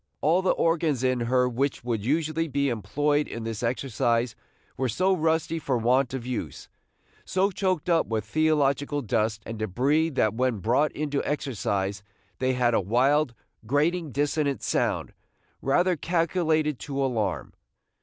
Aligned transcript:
All 0.19 0.41
the 0.41 0.49
organs 0.49 1.03
in 1.03 1.19
her 1.19 1.47
which 1.47 1.83
would 1.83 2.03
usually 2.03 2.47
be 2.47 2.69
employed 2.69 3.27
in 3.27 3.43
this 3.43 3.61
exercise 3.61 4.35
were 4.75 4.89
so 4.89 5.15
rusty 5.15 5.59
for 5.59 5.77
want 5.77 6.15
of 6.15 6.25
use, 6.25 6.67
so 7.23 7.51
choked 7.51 7.87
up 7.87 8.07
with 8.07 8.25
theological 8.25 9.03
dust 9.03 9.43
and 9.45 9.59
débris 9.59 10.15
that 10.15 10.33
when 10.33 10.57
brought 10.57 10.91
into 10.93 11.23
exercise 11.23 12.01
they 12.39 12.53
had 12.53 12.73
a 12.73 12.81
wild, 12.81 13.35
grating 13.67 14.11
dissonant 14.11 14.63
sound, 14.63 15.13
rather 15.61 15.95
calculated 15.95 16.79
to 16.79 16.99
alarm. 16.99 17.53